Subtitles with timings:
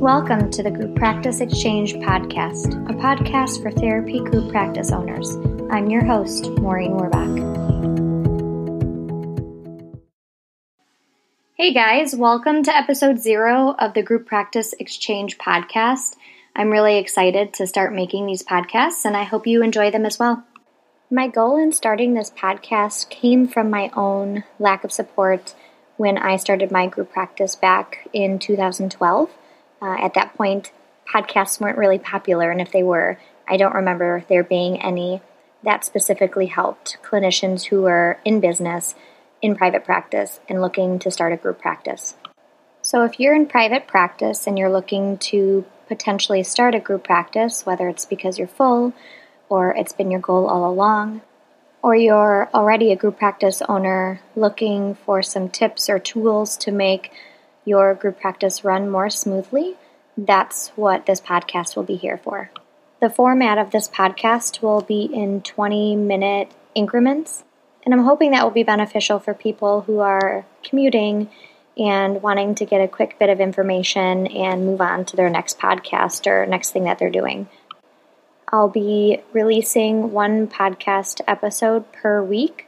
[0.00, 5.36] Welcome to the Group Practice Exchange Podcast, a podcast for therapy group practice owners.
[5.70, 7.36] I'm your host, Maureen Werrbach.
[11.52, 16.16] Hey guys, welcome to episode zero of the Group Practice Exchange Podcast.
[16.56, 20.18] I'm really excited to start making these podcasts, and I hope you enjoy them as
[20.18, 20.42] well.
[21.10, 25.54] My goal in starting this podcast came from my own lack of support
[25.98, 29.30] when I started my group practice back in 2012.
[29.82, 30.72] Uh, at that point,
[31.12, 35.22] podcasts weren't really popular, and if they were, I don't remember there being any
[35.62, 38.94] that specifically helped clinicians who were in business,
[39.42, 42.16] in private practice, and looking to start a group practice.
[42.82, 47.66] So, if you're in private practice and you're looking to potentially start a group practice,
[47.66, 48.94] whether it's because you're full
[49.48, 51.20] or it's been your goal all along,
[51.82, 57.10] or you're already a group practice owner looking for some tips or tools to make
[57.70, 59.76] your group practice run more smoothly,
[60.18, 62.50] that's what this podcast will be here for.
[63.00, 67.44] The format of this podcast will be in 20 minute increments,
[67.84, 71.30] and I'm hoping that will be beneficial for people who are commuting
[71.78, 75.60] and wanting to get a quick bit of information and move on to their next
[75.60, 77.48] podcast or next thing that they're doing.
[78.48, 82.66] I'll be releasing one podcast episode per week.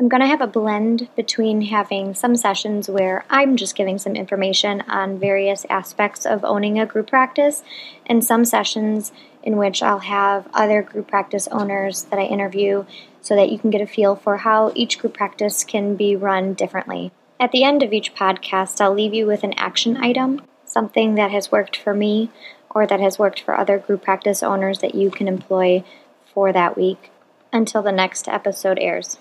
[0.00, 4.16] I'm going to have a blend between having some sessions where I'm just giving some
[4.16, 7.62] information on various aspects of owning a group practice,
[8.04, 9.12] and some sessions
[9.44, 12.86] in which I'll have other group practice owners that I interview
[13.20, 16.54] so that you can get a feel for how each group practice can be run
[16.54, 17.12] differently.
[17.38, 21.30] At the end of each podcast, I'll leave you with an action item, something that
[21.30, 22.30] has worked for me
[22.68, 25.84] or that has worked for other group practice owners that you can employ
[26.32, 27.12] for that week
[27.52, 29.18] until the next episode airs.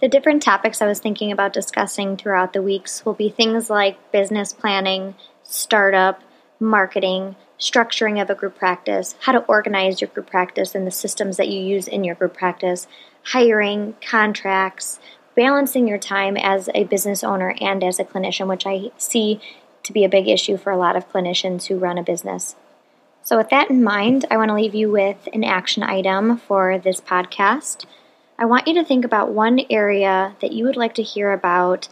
[0.00, 4.12] The different topics I was thinking about discussing throughout the weeks will be things like
[4.12, 6.22] business planning, startup,
[6.60, 11.36] marketing, structuring of a group practice, how to organize your group practice and the systems
[11.36, 12.86] that you use in your group practice,
[13.24, 15.00] hiring, contracts,
[15.34, 19.40] balancing your time as a business owner and as a clinician, which I see
[19.82, 22.54] to be a big issue for a lot of clinicians who run a business.
[23.24, 26.78] So, with that in mind, I want to leave you with an action item for
[26.78, 27.84] this podcast.
[28.38, 31.88] I want you to think about one area that you would like to hear about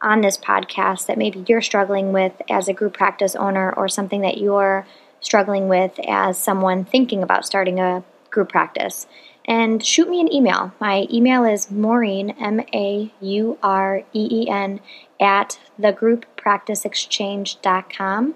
[0.00, 4.22] on this podcast that maybe you're struggling with as a group practice owner or something
[4.22, 4.86] that you're
[5.20, 9.06] struggling with as someone thinking about starting a group practice.
[9.44, 10.72] And shoot me an email.
[10.80, 14.80] My email is Maureen, M A U R E E N,
[15.20, 18.34] at thegrouppracticeexchange.com.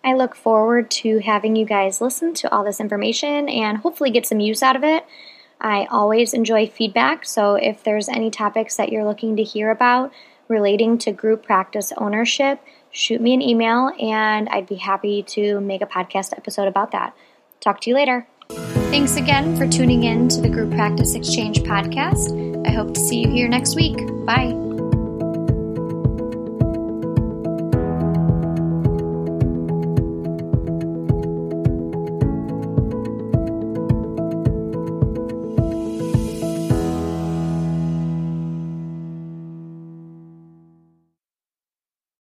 [0.04, 4.26] I look forward to having you guys listen to all this information and hopefully get
[4.26, 5.06] some use out of it.
[5.60, 10.12] I always enjoy feedback, so if there's any topics that you're looking to hear about
[10.48, 15.82] relating to group practice ownership, shoot me an email and I'd be happy to make
[15.82, 17.14] a podcast episode about that.
[17.60, 18.26] Talk to you later.
[18.48, 22.66] Thanks again for tuning in to the Group Practice Exchange podcast.
[22.66, 23.96] I hope to see you here next week.
[24.24, 24.65] Bye.